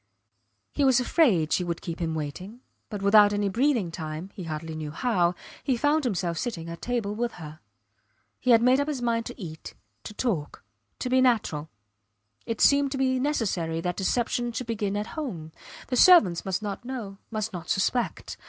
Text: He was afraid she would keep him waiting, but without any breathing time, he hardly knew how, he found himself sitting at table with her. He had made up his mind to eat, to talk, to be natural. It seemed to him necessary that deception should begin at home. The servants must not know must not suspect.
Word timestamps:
He 0.71 0.83
was 0.83 0.99
afraid 0.99 1.53
she 1.53 1.63
would 1.63 1.79
keep 1.83 1.99
him 1.99 2.15
waiting, 2.15 2.61
but 2.89 3.03
without 3.03 3.33
any 3.33 3.49
breathing 3.49 3.91
time, 3.91 4.31
he 4.33 4.45
hardly 4.45 4.73
knew 4.73 4.89
how, 4.89 5.35
he 5.63 5.77
found 5.77 6.05
himself 6.05 6.39
sitting 6.39 6.67
at 6.69 6.81
table 6.81 7.13
with 7.13 7.33
her. 7.33 7.59
He 8.39 8.49
had 8.49 8.63
made 8.63 8.79
up 8.79 8.87
his 8.87 8.99
mind 8.99 9.27
to 9.27 9.39
eat, 9.39 9.75
to 10.05 10.15
talk, 10.15 10.63
to 10.97 11.07
be 11.07 11.21
natural. 11.21 11.69
It 12.47 12.61
seemed 12.61 12.91
to 12.93 12.97
him 12.97 13.21
necessary 13.21 13.79
that 13.79 13.95
deception 13.95 14.51
should 14.53 14.65
begin 14.65 14.97
at 14.97 15.05
home. 15.13 15.51
The 15.89 15.95
servants 15.97 16.45
must 16.45 16.63
not 16.63 16.83
know 16.83 17.19
must 17.29 17.53
not 17.53 17.69
suspect. 17.69 18.37